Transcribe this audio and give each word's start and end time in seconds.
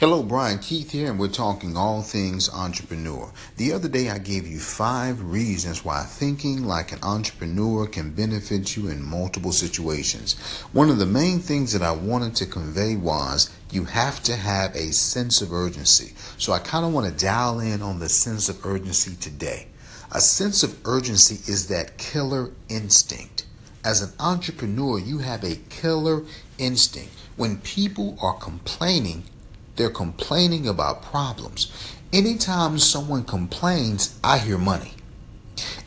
Hello, 0.00 0.24
Brian 0.24 0.58
Keith 0.58 0.90
here, 0.90 1.08
and 1.08 1.20
we're 1.20 1.28
talking 1.28 1.76
all 1.76 2.02
things 2.02 2.50
entrepreneur. 2.50 3.30
The 3.58 3.72
other 3.72 3.88
day, 3.88 4.10
I 4.10 4.18
gave 4.18 4.44
you 4.44 4.58
five 4.58 5.22
reasons 5.22 5.84
why 5.84 6.02
thinking 6.02 6.64
like 6.64 6.90
an 6.90 6.98
entrepreneur 7.04 7.86
can 7.86 8.10
benefit 8.10 8.76
you 8.76 8.88
in 8.88 9.04
multiple 9.04 9.52
situations. 9.52 10.34
One 10.72 10.90
of 10.90 10.98
the 10.98 11.06
main 11.06 11.38
things 11.38 11.72
that 11.72 11.82
I 11.82 11.92
wanted 11.92 12.34
to 12.36 12.46
convey 12.46 12.96
was 12.96 13.50
you 13.70 13.84
have 13.84 14.20
to 14.24 14.34
have 14.34 14.74
a 14.74 14.90
sense 14.92 15.40
of 15.40 15.52
urgency. 15.52 16.14
So 16.38 16.52
I 16.52 16.58
kind 16.58 16.84
of 16.84 16.92
want 16.92 17.06
to 17.06 17.24
dial 17.24 17.60
in 17.60 17.80
on 17.80 18.00
the 18.00 18.08
sense 18.08 18.48
of 18.48 18.66
urgency 18.66 19.14
today. 19.14 19.68
A 20.10 20.20
sense 20.20 20.64
of 20.64 20.76
urgency 20.84 21.36
is 21.50 21.68
that 21.68 21.98
killer 21.98 22.50
instinct. 22.68 23.46
As 23.84 24.02
an 24.02 24.10
entrepreneur, 24.18 24.98
you 24.98 25.18
have 25.18 25.44
a 25.44 25.60
killer 25.70 26.24
instinct. 26.58 27.12
When 27.36 27.58
people 27.58 28.18
are 28.20 28.34
complaining, 28.34 29.22
they're 29.76 29.90
complaining 29.90 30.66
about 30.66 31.02
problems. 31.02 31.70
Anytime 32.12 32.78
someone 32.78 33.24
complains, 33.24 34.18
I 34.22 34.38
hear 34.38 34.58
money. 34.58 34.92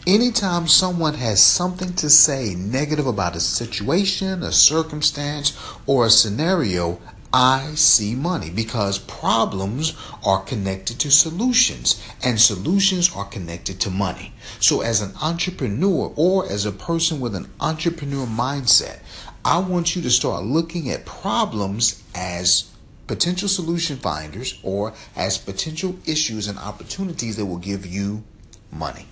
Anytime 0.05 0.67
someone 0.67 1.16
has 1.16 1.43
something 1.43 1.93
to 1.95 2.09
say 2.09 2.55
negative 2.55 3.07
about 3.07 3.35
a 3.35 3.41
situation, 3.41 4.41
a 4.41 4.52
circumstance, 4.52 5.57
or 5.85 6.05
a 6.05 6.09
scenario, 6.09 6.99
I 7.34 7.76
see 7.76 8.15
money 8.15 8.49
because 8.49 8.99
problems 8.99 9.93
are 10.23 10.41
connected 10.41 10.98
to 10.99 11.12
solutions 11.12 12.01
and 12.23 12.40
solutions 12.40 13.13
are 13.13 13.26
connected 13.26 13.81
to 13.81 13.90
money. 13.90 14.34
So, 14.62 14.79
as 14.79 15.01
an 15.01 15.12
entrepreneur 15.21 16.13
or 16.15 16.49
as 16.49 16.65
a 16.65 16.71
person 16.71 17.20
with 17.20 17.35
an 17.35 17.49
entrepreneur 17.59 18.26
mindset, 18.26 18.99
I 19.43 19.59
want 19.59 19.95
you 19.95 20.01
to 20.04 20.09
start 20.09 20.45
looking 20.45 20.90
at 20.90 21.05
problems 21.05 22.01
as 22.15 22.71
potential 23.07 23.47
solution 23.47 23.97
finders 23.97 24.59
or 24.63 24.93
as 25.15 25.38
potential 25.38 25.98
issues 26.05 26.48
and 26.48 26.59
opportunities 26.59 27.37
that 27.37 27.45
will 27.45 27.57
give 27.57 27.85
you 27.85 28.23
money. 28.71 29.07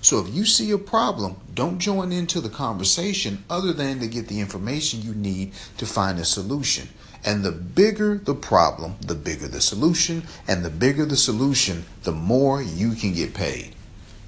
So 0.00 0.18
if 0.18 0.34
you 0.34 0.44
see 0.44 0.72
a 0.72 0.78
problem, 0.78 1.36
don't 1.54 1.78
join 1.78 2.10
into 2.10 2.40
the 2.40 2.48
conversation 2.48 3.44
other 3.48 3.72
than 3.72 4.00
to 4.00 4.08
get 4.08 4.26
the 4.26 4.40
information 4.40 5.02
you 5.02 5.14
need 5.14 5.52
to 5.78 5.86
find 5.86 6.18
a 6.18 6.24
solution. 6.24 6.88
And 7.24 7.44
the 7.44 7.52
bigger 7.52 8.18
the 8.18 8.34
problem, 8.34 8.96
the 9.00 9.14
bigger 9.14 9.46
the 9.46 9.60
solution, 9.60 10.24
and 10.48 10.64
the 10.64 10.70
bigger 10.70 11.04
the 11.04 11.16
solution, 11.16 11.84
the 12.02 12.10
more 12.10 12.60
you 12.60 12.94
can 12.94 13.12
get 13.12 13.32
paid. 13.32 13.76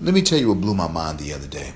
Let 0.01 0.15
me 0.15 0.23
tell 0.23 0.39
you 0.39 0.51
what 0.51 0.61
blew 0.61 0.75
my 0.75 0.87
mind 0.87 1.19
the 1.19 1.33
other 1.33 1.49
day. 1.49 1.73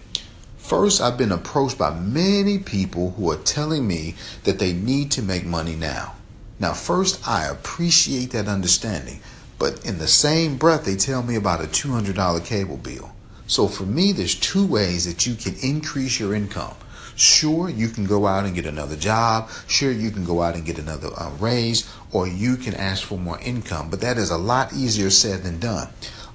First, 0.58 1.00
I've 1.00 1.18
been 1.18 1.32
approached 1.32 1.78
by 1.78 1.98
many 1.98 2.58
people 2.58 3.12
who 3.12 3.32
are 3.32 3.38
telling 3.38 3.88
me 3.88 4.14
that 4.44 4.60
they 4.60 4.72
need 4.72 5.10
to 5.12 5.22
make 5.22 5.44
money 5.44 5.74
now. 5.74 6.14
Now, 6.60 6.72
first, 6.72 7.26
I 7.26 7.46
appreciate 7.46 8.30
that 8.30 8.48
understanding, 8.48 9.20
but 9.58 9.84
in 9.84 9.98
the 9.98 10.08
same 10.08 10.56
breath, 10.56 10.84
they 10.84 10.96
tell 10.96 11.22
me 11.22 11.36
about 11.36 11.62
a 11.62 11.68
$200 11.68 12.44
cable 12.44 12.76
bill. 12.76 13.12
So 13.46 13.68
for 13.68 13.84
me, 13.84 14.12
there's 14.12 14.34
two 14.34 14.66
ways 14.66 15.06
that 15.06 15.26
you 15.26 15.34
can 15.34 15.54
increase 15.62 16.20
your 16.20 16.34
income. 16.34 16.74
Sure, 17.16 17.68
you 17.68 17.88
can 17.88 18.04
go 18.04 18.26
out 18.26 18.44
and 18.44 18.54
get 18.54 18.66
another 18.66 18.94
job. 18.94 19.50
Sure, 19.66 19.90
you 19.90 20.10
can 20.10 20.24
go 20.24 20.42
out 20.42 20.54
and 20.54 20.64
get 20.64 20.78
another 20.78 21.08
uh, 21.16 21.30
raise, 21.40 21.90
or 22.12 22.28
you 22.28 22.56
can 22.56 22.74
ask 22.74 23.02
for 23.02 23.18
more 23.18 23.40
income. 23.40 23.90
But 23.90 24.00
that 24.02 24.18
is 24.18 24.30
a 24.30 24.38
lot 24.38 24.72
easier 24.72 25.10
said 25.10 25.42
than 25.42 25.58
done. 25.58 25.88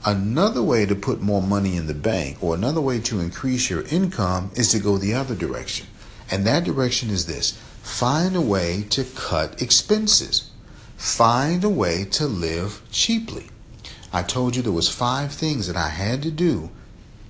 Another 0.05 0.61
way 0.61 0.85
to 0.85 0.95
put 0.95 1.21
more 1.21 1.41
money 1.41 1.77
in 1.77 1.87
the 1.87 1.93
bank, 1.93 2.43
or 2.43 2.55
another 2.55 2.81
way 2.81 2.99
to 2.99 3.21
increase 3.21 3.69
your 3.69 3.83
income, 3.83 4.51
is 4.55 4.71
to 4.71 4.79
go 4.79 4.97
the 4.97 5.13
other 5.13 5.35
direction. 5.35 5.87
And 6.29 6.45
that 6.45 6.65
direction 6.65 7.09
is 7.09 7.27
this 7.27 7.57
Find 7.83 8.35
a 8.35 8.41
way 8.41 8.85
to 8.89 9.03
cut 9.03 9.61
expenses. 9.61 10.49
Find 10.95 11.63
a 11.63 11.69
way 11.69 12.05
to 12.11 12.25
live 12.25 12.81
cheaply. 12.91 13.47
I 14.11 14.23
told 14.23 14.55
you 14.55 14.61
there 14.61 14.71
was 14.71 14.89
five 14.89 15.33
things 15.33 15.67
that 15.67 15.75
I 15.75 15.89
had 15.89 16.23
to 16.23 16.31
do 16.31 16.71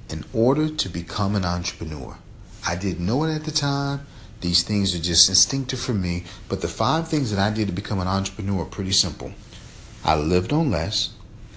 in 0.09 0.23
order 0.31 0.69
to 0.69 0.89
become 0.89 1.35
an 1.35 1.43
entrepreneur. 1.43 2.17
I 2.65 2.75
didn't 2.75 3.05
know 3.05 3.23
it 3.23 3.33
at 3.33 3.43
the 3.43 3.51
time. 3.51 4.05
These 4.41 4.63
things 4.63 4.95
are 4.95 4.99
just 4.99 5.27
instinctive 5.27 5.79
for 5.79 5.93
me, 5.93 6.23
but 6.47 6.61
the 6.61 6.67
five 6.67 7.07
things 7.07 7.31
that 7.31 7.39
I 7.39 7.53
did 7.53 7.67
to 7.67 7.73
become 7.73 7.99
an 7.99 8.07
entrepreneur 8.07 8.61
are 8.61 8.65
pretty 8.65 8.91
simple. 8.91 9.33
I 10.05 10.15
lived 10.15 10.53
on 10.53 10.69
less. 10.69 11.09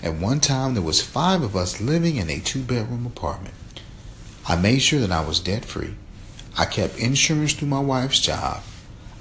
At 0.03 0.15
one 0.15 0.41
time 0.41 0.75
there 0.75 0.83
was 0.83 1.03
5 1.03 1.43
of 1.43 1.55
us 1.55 1.81
living 1.81 2.17
in 2.17 2.31
a 2.31 2.41
two-bedroom 2.41 3.07
apartment. 3.07 3.55
I 4.49 4.57
made 4.57 4.81
sure 4.81 5.01
that 5.01 5.13
I 5.13 5.25
was 5.25 5.39
debt-free. 5.39 5.95
I 6.57 6.65
kept 6.65 6.99
insurance 6.99 7.53
through 7.53 7.69
my 7.69 7.81
wife's 7.81 8.21
job. 8.21 8.63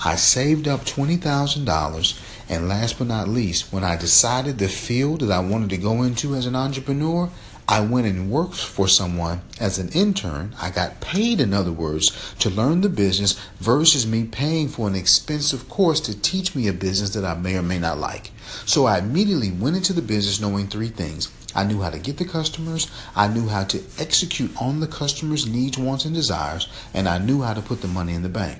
I 0.03 0.15
saved 0.15 0.67
up 0.67 0.81
$20,000. 0.81 2.19
And 2.47 2.67
last 2.67 2.99
but 2.99 3.07
not 3.07 3.27
least, 3.27 3.73
when 3.73 3.83
I 3.83 3.95
decided 3.95 4.57
the 4.57 4.67
field 4.67 5.21
that 5.21 5.31
I 5.31 5.39
wanted 5.39 5.69
to 5.71 5.77
go 5.77 6.03
into 6.03 6.35
as 6.35 6.45
an 6.45 6.55
entrepreneur, 6.55 7.29
I 7.67 7.79
went 7.79 8.05
and 8.05 8.29
worked 8.29 8.53
for 8.53 8.87
someone 8.87 9.41
as 9.59 9.79
an 9.79 9.89
intern. 9.89 10.55
I 10.61 10.69
got 10.69 11.01
paid, 11.01 11.41
in 11.41 11.51
other 11.51 11.71
words, 11.71 12.35
to 12.37 12.51
learn 12.51 12.81
the 12.81 12.89
business 12.89 13.39
versus 13.59 14.05
me 14.05 14.25
paying 14.25 14.67
for 14.67 14.87
an 14.87 14.93
expensive 14.93 15.67
course 15.67 15.99
to 16.01 16.21
teach 16.21 16.55
me 16.55 16.67
a 16.67 16.73
business 16.73 17.15
that 17.15 17.25
I 17.25 17.33
may 17.33 17.57
or 17.57 17.63
may 17.63 17.79
not 17.79 17.97
like. 17.97 18.29
So 18.67 18.85
I 18.85 18.99
immediately 18.99 19.49
went 19.49 19.77
into 19.77 19.93
the 19.93 20.03
business 20.03 20.39
knowing 20.39 20.67
three 20.67 20.89
things. 20.89 21.31
I 21.55 21.63
knew 21.63 21.81
how 21.81 21.89
to 21.89 21.97
get 21.97 22.17
the 22.17 22.25
customers, 22.25 22.91
I 23.15 23.27
knew 23.29 23.47
how 23.47 23.63
to 23.63 23.81
execute 23.97 24.51
on 24.61 24.81
the 24.81 24.87
customers' 24.87 25.47
needs, 25.47 25.79
wants, 25.79 26.05
and 26.05 26.13
desires, 26.13 26.67
and 26.93 27.09
I 27.09 27.17
knew 27.17 27.41
how 27.41 27.55
to 27.55 27.61
put 27.61 27.81
the 27.81 27.87
money 27.87 28.13
in 28.13 28.21
the 28.21 28.29
bank. 28.29 28.59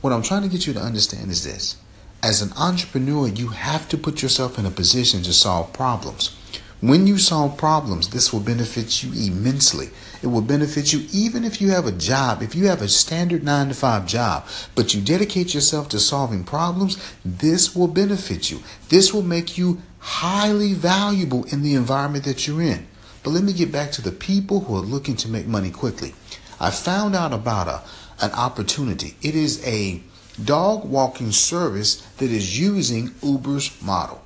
What 0.00 0.14
I'm 0.14 0.22
trying 0.22 0.42
to 0.42 0.48
get 0.48 0.66
you 0.66 0.72
to 0.72 0.80
understand 0.80 1.30
is 1.30 1.44
this. 1.44 1.76
As 2.22 2.40
an 2.40 2.52
entrepreneur, 2.56 3.28
you 3.28 3.48
have 3.48 3.86
to 3.90 3.98
put 3.98 4.22
yourself 4.22 4.58
in 4.58 4.64
a 4.64 4.70
position 4.70 5.22
to 5.22 5.32
solve 5.34 5.74
problems. 5.74 6.34
When 6.80 7.06
you 7.06 7.18
solve 7.18 7.58
problems, 7.58 8.08
this 8.08 8.32
will 8.32 8.40
benefit 8.40 9.02
you 9.02 9.12
immensely. 9.12 9.90
It 10.22 10.28
will 10.28 10.40
benefit 10.40 10.94
you 10.94 11.06
even 11.12 11.44
if 11.44 11.60
you 11.60 11.70
have 11.72 11.86
a 11.86 11.92
job, 11.92 12.42
if 12.42 12.54
you 12.54 12.68
have 12.68 12.80
a 12.80 12.88
standard 12.88 13.44
nine 13.44 13.68
to 13.68 13.74
five 13.74 14.06
job, 14.06 14.46
but 14.74 14.94
you 14.94 15.02
dedicate 15.02 15.52
yourself 15.52 15.90
to 15.90 16.00
solving 16.00 16.44
problems, 16.44 16.96
this 17.22 17.76
will 17.76 17.86
benefit 17.86 18.50
you. 18.50 18.62
This 18.88 19.12
will 19.12 19.22
make 19.22 19.58
you 19.58 19.82
highly 19.98 20.72
valuable 20.72 21.44
in 21.52 21.62
the 21.62 21.74
environment 21.74 22.24
that 22.24 22.46
you're 22.46 22.62
in. 22.62 22.86
But 23.22 23.32
let 23.32 23.44
me 23.44 23.52
get 23.52 23.70
back 23.70 23.92
to 23.92 24.02
the 24.02 24.12
people 24.12 24.60
who 24.60 24.76
are 24.76 24.80
looking 24.80 25.16
to 25.16 25.28
make 25.28 25.46
money 25.46 25.70
quickly. 25.70 26.14
I 26.58 26.70
found 26.70 27.14
out 27.14 27.32
about 27.32 27.68
a, 27.68 27.82
an 28.22 28.32
opportunity. 28.32 29.16
It 29.22 29.34
is 29.34 29.66
a 29.66 30.02
dog 30.44 30.84
walking 30.84 31.32
service 31.32 31.96
that 32.18 32.30
is 32.30 32.58
using 32.58 33.14
Uber's 33.22 33.80
model. 33.82 34.22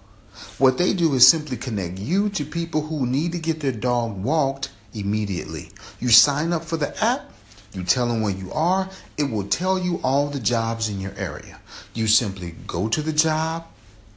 What 0.58 0.78
they 0.78 0.92
do 0.92 1.14
is 1.14 1.26
simply 1.26 1.56
connect 1.56 1.98
you 1.98 2.28
to 2.30 2.44
people 2.44 2.82
who 2.82 3.06
need 3.06 3.32
to 3.32 3.38
get 3.38 3.60
their 3.60 3.72
dog 3.72 4.22
walked 4.22 4.70
immediately. 4.92 5.70
You 6.00 6.10
sign 6.10 6.52
up 6.52 6.64
for 6.64 6.76
the 6.76 6.96
app, 7.02 7.30
you 7.72 7.82
tell 7.82 8.06
them 8.06 8.20
where 8.20 8.32
you 8.32 8.52
are, 8.52 8.88
it 9.18 9.24
will 9.24 9.48
tell 9.48 9.78
you 9.78 10.00
all 10.04 10.28
the 10.28 10.40
jobs 10.40 10.88
in 10.88 11.00
your 11.00 11.14
area. 11.16 11.60
You 11.92 12.06
simply 12.06 12.54
go 12.66 12.88
to 12.88 13.02
the 13.02 13.12
job, 13.12 13.66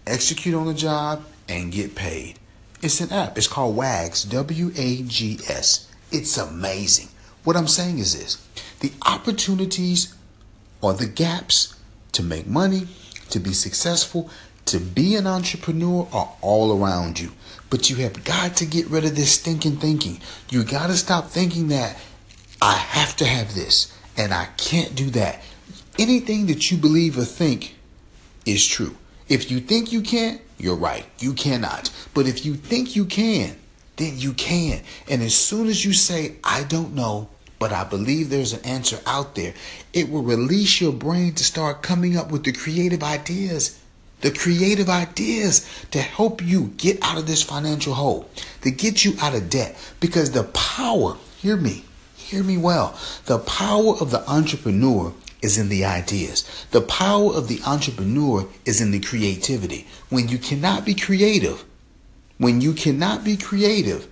execute 0.05 0.53
on 0.53 0.67
the 0.67 0.73
job, 0.73 1.23
and 1.49 1.71
get 1.71 1.95
paid. 1.95 2.37
It's 2.81 3.01
an 3.01 3.11
app. 3.11 3.37
It's 3.37 3.47
called 3.47 3.75
WAGS, 3.75 4.25
W 4.25 4.71
A 4.75 5.01
G 5.03 5.39
S. 5.49 5.91
It's 6.11 6.37
amazing. 6.37 7.09
What 7.43 7.55
I'm 7.55 7.67
saying 7.67 7.97
is 7.97 8.13
this 8.13 8.37
the 8.79 8.91
opportunities 9.05 10.15
or 10.81 10.93
the 10.93 11.07
gaps 11.07 11.75
to 12.13 12.23
make 12.23 12.47
money, 12.47 12.87
to 13.29 13.39
be 13.39 13.53
successful, 13.53 14.29
to 14.65 14.79
be 14.79 15.15
an 15.15 15.27
entrepreneur 15.27 16.07
are 16.11 16.33
all 16.41 16.81
around 16.81 17.19
you. 17.19 17.31
But 17.69 17.89
you 17.89 17.97
have 17.97 18.23
got 18.23 18.55
to 18.57 18.65
get 18.65 18.87
rid 18.87 19.05
of 19.05 19.15
this 19.15 19.33
stinking 19.33 19.77
thinking. 19.77 20.19
You 20.49 20.63
got 20.63 20.87
to 20.87 20.93
stop 20.93 21.27
thinking 21.27 21.69
that 21.69 21.97
I 22.61 22.73
have 22.73 23.15
to 23.17 23.25
have 23.25 23.55
this 23.55 23.93
and 24.17 24.33
I 24.33 24.45
can't 24.57 24.95
do 24.95 25.09
that. 25.11 25.41
Anything 25.99 26.47
that 26.47 26.71
you 26.71 26.77
believe 26.77 27.17
or 27.17 27.25
think 27.25 27.75
is 28.45 28.65
true. 28.65 28.95
If 29.27 29.51
you 29.51 29.59
think 29.59 29.91
you 29.91 30.01
can't, 30.01 30.41
you're 30.57 30.75
right. 30.75 31.05
You 31.19 31.33
cannot. 31.33 31.91
But 32.13 32.27
if 32.27 32.45
you 32.45 32.55
think 32.55 32.95
you 32.95 33.05
can, 33.05 33.57
then 33.97 34.17
you 34.17 34.33
can. 34.33 34.81
And 35.09 35.21
as 35.21 35.35
soon 35.35 35.67
as 35.67 35.83
you 35.83 35.93
say, 35.93 36.35
I 36.43 36.63
don't 36.63 36.93
know, 36.93 37.29
but 37.59 37.71
I 37.71 37.83
believe 37.83 38.29
there's 38.29 38.53
an 38.53 38.65
answer 38.65 38.99
out 39.05 39.35
there. 39.35 39.53
It 39.93 40.09
will 40.09 40.23
release 40.23 40.79
your 40.79 40.93
brain 40.93 41.33
to 41.33 41.43
start 41.43 41.81
coming 41.81 42.15
up 42.15 42.31
with 42.31 42.43
the 42.43 42.51
creative 42.51 43.03
ideas. 43.03 43.79
The 44.21 44.31
creative 44.31 44.89
ideas 44.89 45.67
to 45.91 45.99
help 46.01 46.41
you 46.41 46.73
get 46.77 46.97
out 47.03 47.17
of 47.17 47.27
this 47.27 47.43
financial 47.43 47.93
hole, 47.93 48.29
to 48.61 48.71
get 48.71 49.05
you 49.05 49.13
out 49.21 49.35
of 49.35 49.49
debt. 49.49 49.77
Because 49.99 50.31
the 50.31 50.43
power, 50.43 51.17
hear 51.37 51.55
me, 51.55 51.83
hear 52.15 52.43
me 52.43 52.57
well, 52.57 52.99
the 53.25 53.39
power 53.39 53.95
of 54.01 54.11
the 54.11 54.27
entrepreneur 54.29 55.13
is 55.41 55.57
in 55.57 55.69
the 55.69 55.85
ideas. 55.85 56.65
The 56.71 56.81
power 56.81 57.33
of 57.33 57.47
the 57.47 57.61
entrepreneur 57.65 58.47
is 58.65 58.81
in 58.81 58.91
the 58.91 58.99
creativity. 58.99 59.87
When 60.09 60.27
you 60.27 60.37
cannot 60.37 60.83
be 60.83 60.95
creative, 60.95 61.63
when 62.37 62.59
you 62.61 62.73
cannot 62.73 63.23
be 63.23 63.37
creative, 63.37 64.07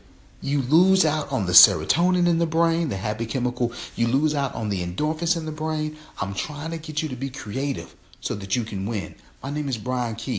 you 0.45 0.62
lose 0.62 1.06
out 1.06 1.31
on 1.31 1.47
the 1.47 1.53
serotonin 1.53 2.27
in 2.27 2.38
the 2.38 2.45
brain, 2.45 2.89
the 2.89 2.97
happy 2.97 3.25
chemical. 3.25 3.74
You 3.95 4.07
lose 4.07 4.36
out 4.36 4.53
on 4.53 4.69
the 4.69 4.86
endorphins 4.86 5.36
in 5.36 5.47
the 5.47 5.51
brain. 5.51 5.97
I'm 6.21 6.36
trying 6.36 6.69
to 6.69 6.77
get 6.77 7.01
you 7.01 7.09
to 7.09 7.15
be 7.15 7.31
creative 7.31 7.95
so 8.21 8.36
that 8.36 8.56
you 8.56 8.63
can 8.63 8.86
win. 8.86 9.15
My 9.42 9.50
name 9.50 9.68
is 9.68 9.80
Brian 9.80 10.13
Key. 10.13 10.33